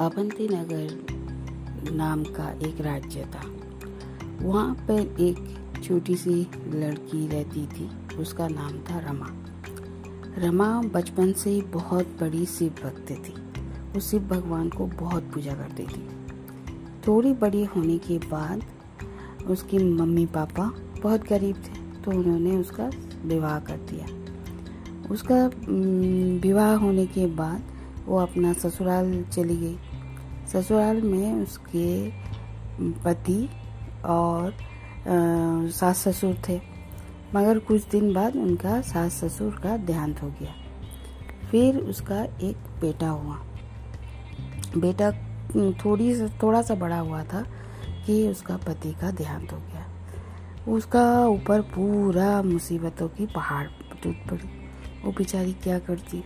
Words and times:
अवंती 0.00 0.46
नगर 0.48 1.92
नाम 1.92 2.22
का 2.24 2.48
एक 2.62 2.80
राज्य 2.80 3.20
था। 3.34 3.42
वहाँ 4.42 4.74
पर 4.88 5.20
एक 5.20 5.36
छोटी 5.84 6.16
सी 6.16 6.34
लड़की 6.74 7.26
रहती 7.28 7.66
थी, 7.66 7.88
उसका 8.16 8.48
नाम 8.48 8.78
था 8.80 8.98
रमा। 8.98 9.28
रमा 10.38 10.68
बचपन 10.94 11.32
से 11.32 11.50
ही 11.50 11.62
बहुत 11.62 12.06
बड़ी 12.20 12.44
शिव 12.46 12.74
भक्त 12.82 13.10
थी। 13.10 13.34
वो 13.92 14.00
शिव 14.00 14.22
भगवान 14.22 14.68
को 14.68 14.86
बहुत 14.86 15.30
पूजा 15.34 15.54
करती 15.54 15.86
थी। 15.86 16.08
थोड़ी 17.06 17.32
बड़ी 17.32 17.64
होने 17.64 17.98
के 17.98 18.18
बाद 18.18 18.64
उसकी 19.46 19.78
मम्मी 19.78 20.26
पापा 20.26 20.70
बहुत 21.02 21.26
गरीब 21.28 21.56
थे 21.56 22.02
तो 22.02 22.10
उन्होंने 22.10 22.56
उसका 22.56 22.90
विवाह 23.24 23.58
कर 23.60 23.76
दिया। 23.90 24.06
उसका 25.10 25.46
विवाह 26.42 26.74
होने 26.74 27.06
के 27.06 27.26
बाद 27.26 27.62
वो 28.06 28.18
अपना 28.18 28.52
ससुराल 28.52 29.22
चली 29.24 29.56
गई। 29.56 29.76
ससुराल 30.52 31.00
में 31.02 31.42
उसके 31.42 32.10
पति 33.04 33.48
और 34.04 34.54
सास 35.70 35.98
ससुर 35.98 36.36
थे। 36.48 36.60
मगर 37.34 37.58
कुछ 37.58 37.88
दिन 37.88 38.12
बाद 38.14 38.36
उनका 38.36 38.80
सास 38.80 39.14
ससुर 39.14 39.60
का 39.62 39.76
देहांत 39.76 40.22
हो 40.22 40.28
गया। 40.40 40.54
फिर 41.50 41.78
उसका 41.78 42.22
एक 42.24 42.56
बेटा 42.80 43.08
हुआ। 43.08 43.38
बेटा 44.76 45.10
थोड़ी 45.84 46.28
थोड़ा 46.42 46.62
सा 46.62 46.74
बड़ा 46.74 46.98
हुआ 46.98 47.22
था 47.24 47.44
कि 48.06 48.28
उसका 48.28 48.56
पति 48.56 48.92
का 48.92 49.10
देहांत 49.10 49.52
हो 49.52 49.58
गया। 49.58 49.84
उसका 50.68 51.26
ऊपर 51.26 51.60
पूरा 51.74 52.42
मुसीबतों 52.42 53.08
की 53.08 53.26
पहाड़ 53.26 53.66
टूट 54.02 54.28
पड़ी। 54.30 54.48
वो 55.04 55.12
बेचारी 55.12 55.52
क्या 55.52 55.78
करती? 55.78 56.22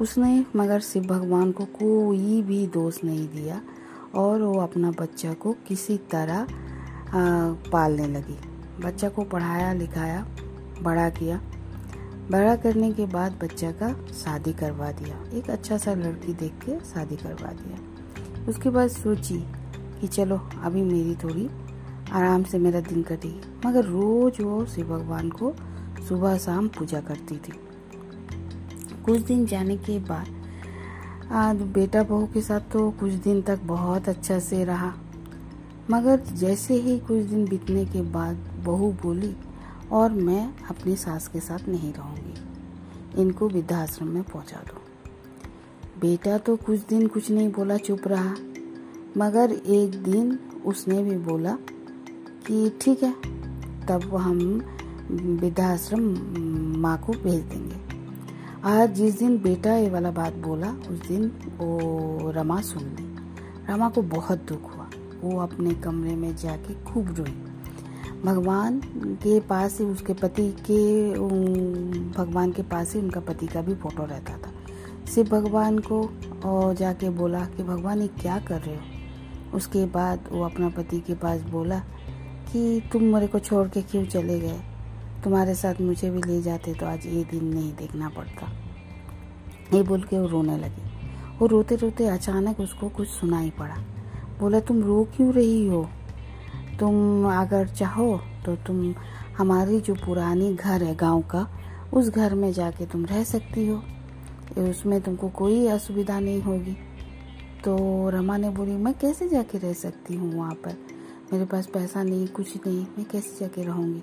उसने 0.00 0.44
मगर 0.56 0.80
शिव 0.80 1.02
भगवान 1.02 1.52
को 1.52 1.64
कोई 1.64 2.42
भी 2.42 2.66
दोष 2.66 3.04
नहीं 3.04 3.28
दिया 3.28 3.60
और 4.14 4.42
वो 4.42 4.60
अपना 4.60 4.90
बच्चा 4.90 5.32
को 5.32 5.52
किसी 5.66 5.96
तरह 6.10 6.46
पालने 7.72 8.06
लगी। 8.06 8.38
बच्चा 8.84 9.08
को 9.08 9.24
पढ़ाया, 9.24 9.72
लिखाया, 9.72 10.26
बड़ा 10.82 11.08
किया। 11.10 11.40
बड़ा 12.30 12.56
करने 12.56 12.92
के 12.92 13.06
बाद 13.06 13.38
बच्चा 13.42 13.70
का 13.72 13.92
शादी 14.12 14.52
करवा 14.52 14.90
दिया। 14.92 15.16
एक 15.34 15.50
अच्छा 15.50 15.76
सा 15.76 15.94
लड़की 15.94 16.32
देख 16.32 16.52
के 16.64 16.78
शादी 16.84 17.16
करवा 17.16 17.52
दिया। 17.52 17.78
उसके 18.48 18.70
बाद 18.70 18.88
सोची 18.88 19.38
कि 20.00 20.06
चलो, 20.06 20.40
अभी 20.62 20.82
मेरी 20.82 21.14
थोड़ी 21.14 21.48
आराम 22.12 22.42
से 22.42 22.58
मेरा 22.58 22.80
दिन 22.80 23.02
कटेगी 23.02 23.68
मगर 23.68 23.84
रोज 23.84 24.40
वो 24.40 24.64
शिव 24.66 24.86
भगवान 24.86 25.30
को 25.30 25.54
सुबह 26.08 26.38
शाम 26.38 26.68
पूजा 26.68 27.00
करती 27.00 27.36
थी। 27.36 27.52
कुछ 29.04 29.20
दिन 29.20 29.44
जाने 29.46 29.76
के 29.76 29.98
बाद, 29.98 30.26
आज 31.32 31.62
बेटा 31.74 32.02
बहू 32.02 32.26
के 32.26 32.40
साथ 32.40 32.60
तो 32.72 32.90
कुछ 32.90 33.12
दिन 33.22 33.40
तक 33.42 33.60
बहुत 33.64 34.08
अच्छा 34.08 34.38
से 34.38 34.64
रहा। 34.64 34.92
मगर 35.90 36.20
जैसे 36.34 36.74
ही 36.74 36.98
कुछ 36.98 37.22
दिन 37.22 37.46
बीतने 37.48 37.84
के 37.84 38.02
बाद 38.12 38.36
बहू 38.64 38.92
बोली, 39.02 39.34
और 39.92 40.12
मैं 40.12 40.44
अपनी 40.70 40.96
सास 40.96 41.28
के 41.28 41.40
साथ 41.40 41.68
नहीं 41.68 41.92
रहूँगी। 41.92 43.22
इनको 43.22 43.48
वृद्धाश्रम 43.48 44.08
में 44.08 44.22
पहुँचा 44.22 44.60
दो। 44.66 44.80
बेटा 46.00 46.38
तो 46.38 46.56
कुछ 46.56 46.86
दिन 46.88 47.06
कुछ 47.06 47.30
नहीं 47.30 47.50
बोला, 47.52 47.76
चुप 47.76 48.06
रहा। 48.06 48.34
मगर 49.16 49.52
एक 49.52 50.02
दिन 50.02 50.38
उसने 50.66 51.02
भी 51.02 51.16
बोला 51.20 51.56
कि 52.46 52.78
ठीक 52.80 53.02
है, 53.02 53.12
तब 53.86 54.16
हम 54.16 54.38
वृद्धाश्रम 55.10 56.02
माँ 56.80 56.96
को 56.98 57.12
भेज 57.14 57.42
देंगे। 57.42 57.71
आज 58.64 58.94
जिस 58.94 59.18
दिन 59.18 59.38
बेटा 59.38 59.74
ये 59.74 59.90
वाला 59.90 60.10
बात 60.10 60.34
बोला, 60.34 60.70
उस 60.70 61.08
दिन 61.08 61.32
वो 61.58 62.30
रमा 62.30 62.60
सुन 62.60 62.82
ली। 62.82 63.16
रमा 63.72 63.88
को 63.88 64.02
बहुत 64.02 64.38
दुख 64.38 64.76
हुआ। 64.76 64.90
वो 65.22 65.40
अपने 65.40 65.74
कमरे 65.74 66.16
में 66.16 66.36
जाके 66.36 66.74
खूब 66.74 67.14
रोई। 67.18 67.44
भगवान 68.24 68.80
के 68.96 69.40
पास 69.40 69.78
ही 69.80 69.86
उसके 69.86 70.14
पति 70.14 70.56
के 70.70 71.12
भगवान 72.18 72.52
के 72.52 72.62
पास 72.62 72.94
ही 72.94 73.00
उनका 73.00 73.20
पति 73.20 73.46
का 73.46 73.62
भी 73.62 73.74
फ़ोटो 73.74 74.04
रहता 74.04 74.32
था। 74.32 74.50
शिव 75.14 75.28
भगवान 75.28 75.78
को 75.78 76.10
और 76.44 76.74
जाके 76.74 77.10
बोला 77.10 77.40
कि, 77.40 77.62
भगवान, 77.62 78.02
ये 78.02 78.08
क्या 78.08 78.38
कर 78.38 78.60
रहे 78.60 78.74
हो? 78.74 78.82
उसके 79.56 79.86
बाद 79.86 80.20
वो 80.32 80.44
अपना 80.44 80.68
पति 80.68 81.00
के 81.00 81.14
पास 81.14 81.40
बोला 81.40 81.78
कि, 82.52 82.82
तुम 82.92 83.02
मेरे 83.02 83.26
को 83.26 83.38
छोड़ 83.38 83.68
के 83.68 83.82
क्यों 83.82 84.04
चले 84.04 84.40
गए? 84.40 84.60
तुम्हारे 85.24 85.54
साथ 85.54 85.74
मुझे 85.80 86.10
भी 86.10 86.22
ले 86.26 86.42
जाते 86.42 86.74
तो 86.74 86.86
आज 86.86 87.06
ये 87.06 87.24
दिन 87.24 87.44
नहीं 87.44 87.72
देखना 87.72 88.08
पड़ता। 88.08 88.61
ये 89.74 89.82
बोल 89.82 90.02
के 90.02 90.18
वो 90.18 90.26
रोने 90.26 90.58
लगी। 90.58 90.82
वो 91.38 91.46
रोते 91.46 91.76
रोते 91.76 92.06
अचानक 92.06 92.60
उसको 92.60 92.88
कुछ 92.88 93.08
सुनाई 93.08 93.50
पड़ा। 93.50 93.76
बोला, 94.40 94.60
तुम 94.60 94.82
रो 94.82 95.08
क्यों 95.16 95.32
रही 95.32 95.68
हो? 95.68 95.88
तुम 96.80 97.26
अगर 97.32 97.68
चाहो 97.68 98.20
तो 98.46 98.56
तुम 98.56 98.94
हमारी 99.38 99.80
जो 99.80 99.94
पुरानी 99.94 100.54
घर 100.54 100.82
है 100.82 100.94
गाँव 100.96 101.20
का, 101.20 101.48
उस 101.92 102.08
घर 102.08 102.34
में 102.34 102.52
जाके 102.52 102.86
तुम 102.86 103.04
रह 103.04 103.24
सकती 103.24 103.66
हो। 103.66 103.82
उसमें 104.70 105.00
तुमको 105.00 105.28
कोई 105.28 105.66
असुविधा 105.66 106.20
नहीं 106.20 106.42
होगी। 106.42 106.76
तो 107.64 107.76
रमा 108.10 108.36
ने 108.36 108.50
बोली, 108.50 108.72
मैं 108.72 108.94
कैसे 108.94 109.28
जाके 109.28 109.58
रह 109.58 109.72
सकती 109.72 110.14
हूँ 110.14 110.34
वहाँ 110.34 110.54
पर? 110.54 110.76
मेरे 111.32 111.44
पास 111.44 111.66
पैसा 111.66 112.02
नहीं, 112.02 112.26
कुछ 112.26 112.56
नहीं, 112.66 112.86
मैं 112.98 113.04
कैसे 113.04 113.36
जाके 113.40 113.62
रहूँगी? 113.62 114.02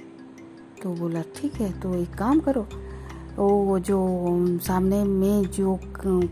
तो 0.84 0.94
बोला, 0.94 1.22
ठीक 1.22 1.54
है 1.54 1.80
तो 1.80 1.96
एक 1.96 2.14
काम 2.14 2.40
करो 2.40 2.68
वो 3.40 3.80
जो 3.80 3.98
सामने 4.64 5.04
में 5.04 5.44
जो 5.44 5.80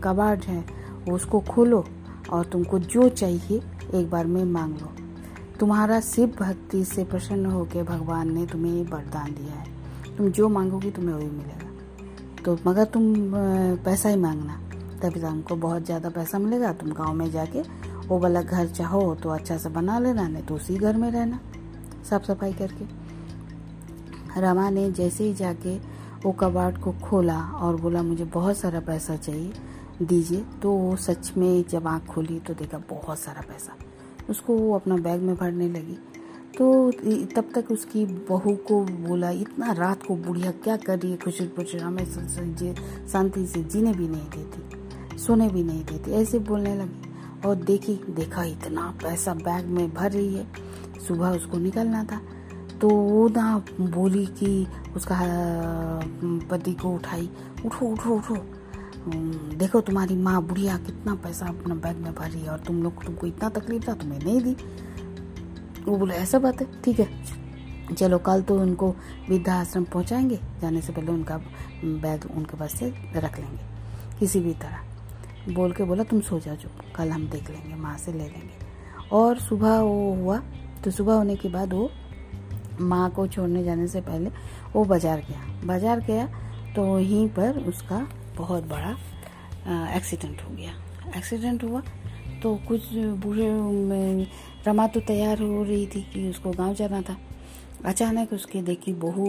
कबाड़ 0.02 0.38
है, 0.40 0.64
उसको 1.10 1.40
खोलो 1.40 1.84
और 2.30 2.44
तुमको 2.44 2.78
जो 2.78 3.08
चाहिए, 3.08 3.60
एक 3.94 4.10
बार 4.10 4.26
में 4.26 4.44
मांग 4.44 4.72
लो। 4.72 4.92
तुम्हारा 5.60 6.00
शिव 6.00 6.34
भक्ति 6.40 6.84
से 6.84 7.04
प्रसन्न 7.04 7.46
होकर 7.46 7.82
भगवान 7.82 8.32
ने 8.34 8.46
तुम्हें 8.46 8.74
ये 8.74 8.82
वरदान 8.82 9.32
दिया 9.34 9.54
है। 9.54 10.16
तुम 10.16 10.28
जो 10.28 10.48
मांगोगी, 10.48 10.90
तुम्हें 10.90 11.14
वही 11.14 11.26
मिलेगा। 11.26 12.42
तो 12.44 12.58
मगर 12.66 12.84
तुम 12.84 13.12
पैसा 13.84 14.08
ही 14.08 14.16
मांगना। 14.16 14.60
तभी 15.02 15.20
तुमको 15.20 15.56
बहुत 15.56 15.84
ज़्यादा 15.84 16.10
पैसा 16.10 16.38
मिलेगा। 16.38 16.72
तुम 16.72 16.92
गाँव 16.92 17.14
में 17.14 17.30
जाके, 17.30 17.62
वो 18.08 18.18
वाला 18.18 18.42
घर 18.42 18.66
चाहो 18.68 19.14
तो 19.14 19.28
अच्छा 19.30 19.56
से 19.56 19.68
बना 19.68 19.98
लेना, 19.98 20.28
नहीं 20.28 20.42
तो 20.42 20.54
उसी 20.54 20.76
घर 20.76 20.96
में 20.96 21.10
रहना। 21.10 21.40
साफ़ 22.10 22.24
सफ़ाई 22.24 22.52
करके। 22.52 24.40
रमा 24.40 24.68
ने 24.70 24.90
जैसे 24.90 25.24
ही 25.24 25.34
जाके 25.34 25.76
वो 26.24 26.32
कबाड़ 26.32 26.74
को 26.78 26.92
खोला 27.02 27.40
और 27.40 27.76
बोला, 27.76 28.02
मुझे 28.02 28.24
बहुत 28.24 28.56
सारा 28.56 28.80
पैसा 28.80 29.16
चाहिए, 29.16 29.52
दीजिए। 30.02 30.44
तो 30.62 30.72
वो 30.72 30.96
सच 30.96 31.32
में 31.36 31.64
जब 31.68 31.86
आँख 31.86 32.06
खोली 32.06 32.38
तो 32.40 32.54
देखा 32.54 32.78
बहुत 32.90 33.18
सारा 33.18 33.40
पैसा। 33.48 33.76
उसको 34.30 34.56
वो 34.56 34.74
अपना 34.74 34.96
बैग 34.96 35.22
में 35.22 35.34
भरने 35.36 35.68
लगी। 35.68 35.98
तो 36.58 36.90
तब 37.34 37.50
तक 37.54 37.70
उसकी 37.70 38.04
बहू 38.28 38.54
को 38.58 38.80
बोला, 38.84 39.30
इतना 39.32 39.72
रात 39.72 40.02
को 40.02 40.16
बुढ़िया 40.16 40.50
क्या 40.52 40.76
कर 40.76 40.98
रही 40.98 41.10
है? 41.10 41.16
खुशी 41.16 41.46
खुशी 41.48 41.78
हमें 41.78 42.04
शांति 43.06 43.46
से 43.46 43.62
जीने 43.64 43.92
भी 43.92 44.08
नहीं 44.08 44.28
देती, 44.36 45.18
सोने 45.18 45.48
भी 45.48 45.62
नहीं 45.64 45.84
देती। 45.84 46.12
ऐसे 46.12 46.38
बोलने 46.40 46.74
लगी 46.74 47.46
और 47.46 47.54
देखी, 47.56 47.94
देखा, 48.10 48.44
इतना 48.44 48.94
पैसा 49.02 49.34
बैग 49.36 49.66
में 49.66 49.92
भर 49.94 50.10
रही 50.12 50.34
है। 50.34 50.46
सुबह 51.08 51.30
उसको 51.30 51.58
निकलना 51.58 52.04
था। 52.04 52.20
तो 52.80 52.88
वो 52.88 53.28
ना 53.28 53.58
बोली 53.80 54.26
कि 54.26 54.66
उसका 54.96 55.18
पति 56.50 56.72
को 56.72 56.88
उठाई। 56.88 57.28
उठो 57.66 57.86
उठो 57.86 58.14
उठो। 58.14 58.36
देखो 59.56 59.80
तुम्हारी 59.80 60.16
माँ 60.16 60.42
बुढ़िया 60.42 60.76
कितना 60.76 61.14
पैसा 61.14 61.46
अपना 61.46 61.74
बैग 61.76 61.96
में 61.96 62.12
भर 62.14 62.30
है 62.30 62.48
और 62.48 62.58
तुम 62.58 62.82
लोग 62.82 63.04
तुमको 63.04 63.26
इतना 63.26 63.48
तकलीफ़ 63.50 63.88
था, 63.88 63.94
तुम्हें 63.94 64.18
नहीं 64.18 64.40
दी। 64.42 64.56
वो 65.84 65.96
बोले, 65.96 66.14
ऐसा 66.14 66.38
बात 66.38 66.60
है, 66.60 66.66
ठीक 66.82 67.00
है। 67.00 67.94
चलो, 67.94 68.18
कल 68.18 68.42
तो 68.42 68.58
उनको 68.60 68.90
वृद्धा 69.28 69.54
आश्रम 69.54 69.84
पहुँचाएँगे। 69.84 70.38
जाने 70.60 70.80
से 70.80 70.92
पहले 70.92 71.12
उनका 71.12 71.36
बैग 71.84 72.30
उनके 72.36 72.56
पास 72.56 72.74
से 72.74 72.92
रख 73.16 73.38
लेंगे, 73.38 73.62
किसी 74.18 74.40
भी 74.40 74.52
तरह। 74.54 75.54
बोल 75.54 75.72
के 75.72 75.84
बोला, 75.84 76.04
तुम 76.04 76.20
सो 76.20 76.38
जाओ 76.40 76.56
जो 76.56 76.68
कल 76.96 77.10
हम 77.10 77.28
देख 77.28 77.50
लेंगे, 77.50 77.74
माँ 77.74 77.96
से 77.98 78.12
ले 78.12 78.18
लेंगे। 78.18 78.66
और 79.12 79.38
सुबह 79.38 79.78
वो 79.80 80.14
हुआ 80.14 80.40
तो 80.84 80.90
सुबह 80.90 81.14
होने 81.14 81.36
के 81.36 81.48
बाद 81.48 81.72
वो 81.72 81.90
माँ 82.80 83.10
को 83.10 83.26
छोड़ने 83.26 83.62
जाने 83.64 83.86
से 83.88 84.00
पहले 84.00 84.30
वो 84.74 84.84
बाज़ार 84.84 85.20
गया। 85.20 85.66
बाज़ार 85.66 86.00
गया 86.00 86.26
तो 86.76 86.82
वहीं 86.84 87.28
पर 87.28 87.58
उसका 87.68 88.06
बहुत 88.36 88.64
बड़ा 88.64 88.96
एक्सीडेंट 89.96 90.42
हो 90.42 90.54
गया। 90.56 90.72
एक्सीडेंट 91.16 91.64
हुआ 91.64 91.82
तो 92.42 92.54
कुछ 92.68 92.92
बूढ़े 93.22 93.48
रमा 94.66 94.86
तो 94.86 95.00
तैयार 95.02 95.40
हो 95.40 95.62
रही 95.62 95.86
थी 95.86 96.02
कि 96.12 96.28
उसको 96.30 96.50
गाँव 96.52 96.74
जाना 96.74 97.00
था। 97.02 97.16
अचानक 97.84 98.32
उसके 98.32 98.62
देखी 98.62 98.92
बहू 98.94 99.24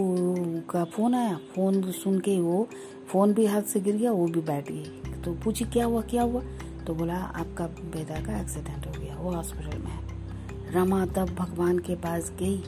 का 0.70 0.84
फ़ोन 0.86 1.14
आया। 1.14 1.36
फ़ोन 1.54 1.90
सुन 1.92 2.18
के 2.20 2.38
वो, 2.40 2.68
फ़ोन 3.08 3.32
भी 3.34 3.46
हाथ 3.46 3.62
से 3.62 3.80
गिर 3.80 3.96
गया, 3.96 4.12
वो 4.12 4.26
भी 4.26 4.40
बैठ 4.40 4.70
गई। 4.70 5.20
तो 5.22 5.34
पूछी, 5.34 5.64
क्या 5.64 5.84
हुआ 5.84 6.00
क्या 6.02 6.22
हुआ? 6.22 6.42
तो 6.86 6.94
बोला, 6.94 7.14
आपका 7.14 7.66
बेटा 7.66 8.20
का 8.20 8.40
एक्सीडेंट 8.40 8.86
हो 8.86 8.92
गया, 9.00 9.16
वो 9.16 9.30
हॉस्पिटल 9.30 9.78
में 9.78 9.90
है। 9.90 10.72
रमा 10.72 11.04
तब 11.06 11.34
भगवान 11.34 11.78
के 11.78 11.94
पास 11.96 12.32
गई। 12.38 12.62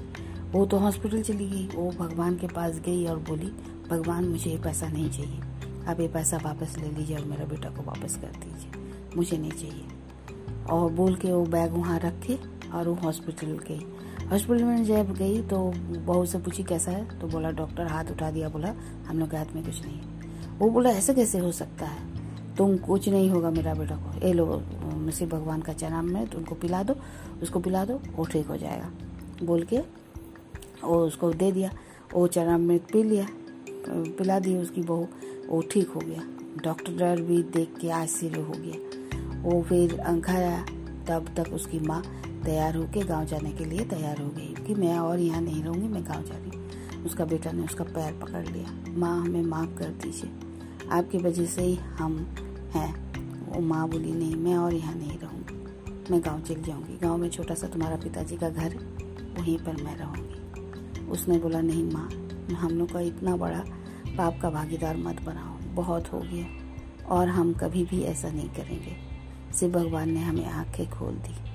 वो 0.52 0.66
तो 0.66 0.78
हॉस्पिटल 0.78 1.22
चली 1.22 1.46
गई। 1.48 1.68
वो 1.74 1.90
भगवान 1.90 2.36
के 2.36 2.46
पास 2.46 2.80
गई 2.86 3.06
और 3.06 3.18
बोली, 3.18 3.52
भगवान, 3.90 4.24
मुझे 4.24 4.50
ये 4.50 4.58
पैसा 4.58 4.88
नहीं 4.88 5.10
चाहिए। 5.10 5.40
आप 5.88 6.00
ये 6.00 6.08
पैसा 6.08 6.36
वापस 6.36 6.76
ले 6.78 6.88
लीजिए 6.88 7.16
और 7.16 7.24
मेरा 7.24 7.44
बेटा 7.44 7.70
को 7.70 7.82
वापस 7.82 8.16
कर 8.16 8.26
दीजिए। 8.26 8.70
मुझे 9.16 9.38
नहीं 9.38 9.50
चाहिए। 9.50 9.84
और 10.70 10.92
बोल 10.92 11.14
के 11.14 11.32
वो 11.32 11.44
बैग 11.44 11.72
वहाँ 11.72 11.98
रखे 11.98 12.38
और 12.74 12.88
वो 12.88 12.94
हॉस्पिटल 12.94 13.46
गई। 13.46 13.86
हॉस्पिटल 14.26 14.64
में 14.64 14.84
जब 14.84 15.14
गई 15.14 15.42
तो 15.42 15.72
बहू 15.78 16.26
से 16.26 16.38
पूछी, 16.38 16.62
कैसा 16.62 16.90
है? 16.90 17.18
तो 17.18 17.26
बोला, 17.26 17.50
डॉक्टर, 17.50 17.86
हाथ 17.86 18.04
उठा 18.04 18.30
दिया। 18.30 18.48
बोला, 18.48 18.74
हम 19.06 19.18
लोग 19.18 19.30
के 19.30 19.36
हाथ 19.36 19.46
में 19.54 19.64
कुछ 19.64 19.82
नहीं 19.86 19.98
है। 19.98 20.04
वो 20.58 20.70
बोला, 20.70 20.90
ऐसे 20.90 21.14
कैसे 21.14 21.38
हो 21.38 21.52
सकता 21.52 21.86
है? 21.86 22.12
तुम 22.56 22.76
कुछ 22.76 23.08
नहीं 23.08 23.30
होगा 23.30 23.50
मेरा 23.50 23.74
बेटा 23.74 23.96
को। 23.96 24.26
ये 24.26 24.32
लो 24.32 24.62
शिव 25.12 25.28
भगवान 25.28 25.60
का 25.60 25.72
चनाम 25.72 26.06
में 26.06 26.26
तो 26.26 26.38
उनको 26.38 26.54
पिला 26.54 26.82
दो, 26.82 26.94
उसको 27.42 27.60
पिला 27.60 27.84
दो, 27.84 28.00
वो 28.16 28.24
ठीक 28.24 28.46
हो 28.46 28.56
जाएगा। 28.56 28.90
बोल 29.42 29.62
के 29.62 30.01
वो 30.84 30.98
उसको 31.06 31.32
दे 31.32 31.50
दिया 31.52 31.70
वो 32.14 32.26
चनाम 32.26 32.60
में 32.60 32.78
पी 32.86 33.02
लिया, 33.02 33.26
पिला 33.88 34.38
दी 34.38 34.56
उसकी 34.56 34.82
बहू, 34.82 35.06
वो 35.48 35.60
ठीक 35.62 35.88
हो 35.88 36.00
गया। 36.00 36.22
डॉक्टर 36.64 37.20
भी 37.22 37.42
देख 37.42 37.76
के 37.80 37.90
आश्चर्य 37.90 38.40
हो 38.40 38.54
गया। 38.56 39.40
वो 39.42 39.62
फिर 39.62 39.98
अंखाया 39.98 40.58
तब 41.08 41.34
तक 41.36 41.52
उसकी 41.52 41.78
माँ 41.80 42.02
तैयार 42.44 42.76
होके 42.76 43.02
गाँव 43.02 43.24
जाने 43.26 43.52
के 43.52 43.64
लिए 43.64 43.84
तैयार 43.84 44.20
हो 44.20 44.28
गई 44.28 44.54
कि 44.66 44.74
मैं 44.74 44.98
और 44.98 45.20
यहाँ 45.20 45.40
नहीं 45.40 45.62
रहूँगी, 45.62 45.88
मैं 45.88 46.02
गाँव 46.04 46.22
जा 46.22 46.34
रही 46.34 47.04
उसका 47.04 47.24
बेटा 47.24 47.52
ने 47.52 47.64
उसका 47.64 47.84
पैर 47.84 48.12
पकड़ 48.12 48.46
लिया। 48.48 48.94
माँ, 48.98 49.20
हमें 49.20 49.42
माफ़ 49.42 49.78
कर 49.78 49.88
दीजिए। 50.02 50.30
आपकी 50.90 51.18
वजह 51.18 51.46
से 51.46 51.62
ही 51.62 51.74
हम 51.98 52.16
हैं। 52.74 52.92
वो 53.46 53.60
माँ 53.60 53.88
बोली, 53.88 54.12
नहीं, 54.12 54.36
मैं 54.36 54.56
और 54.56 54.74
यहाँ 54.74 54.94
नहीं 54.94 55.18
रहूँगी। 55.18 56.12
मैं 56.12 56.20
गाँव 56.20 56.40
चली 56.40 56.62
जाऊँगी। 56.62 56.98
गाँव 57.02 57.16
में 57.16 57.28
छोटा 57.30 57.54
सा 57.54 57.66
तुम्हारा 57.66 57.96
पिताजी 57.96 58.36
का 58.36 58.48
घर, 58.48 58.76
वहीं 59.38 59.58
पर 59.58 59.82
मैं 59.82 59.96
रहूँगी। 59.96 60.41
उसने 61.12 61.38
बोला, 61.38 61.60
नहीं 61.60 61.84
माँ, 61.84 62.10
हम 62.54 62.70
लोग 62.70 62.92
का 62.92 63.00
इतना 63.00 63.36
बड़ा 63.36 63.64
पाप 64.16 64.38
का 64.42 64.50
भागीदार 64.50 64.96
मत 64.96 65.22
बनाओ, 65.22 65.74
बहुत 65.74 66.12
हो 66.12 66.20
गया, 66.20 66.46
और 67.06 67.28
हम 67.28 67.52
कभी 67.52 67.84
भी 67.84 68.02
ऐसा 68.02 68.30
नहीं 68.30 68.48
करेंगे। 68.48 68.96
शिव 69.54 69.70
भगवान 69.70 70.10
ने 70.10 70.20
हमें 70.20 70.46
आँखें 70.46 70.90
खोल 70.90 71.14
दी। 71.14 71.52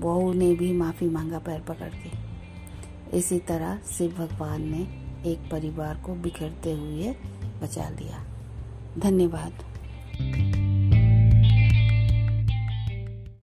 बहू 0.00 0.32
ने 0.32 0.54
भी 0.54 0.72
माफ़ी 0.72 1.08
मांगा 1.08 1.38
पैर 1.38 1.60
पकड़ 1.60 1.88
के। 1.88 2.30
इसी 3.18 3.38
तरह 3.38 3.78
शिव 3.78 4.10
भगवान 4.10 4.62
ने 4.62 5.06
एक 5.26 5.38
परिवार 5.50 6.02
को 6.06 6.14
बिखरते 6.14 6.72
हुए 6.72 7.16
बचा 7.62 7.88
लिया। 7.88 8.24
धन्यवाद। 8.98 9.52